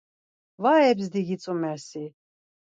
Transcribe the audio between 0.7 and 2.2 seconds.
yebzdi gitzumer si.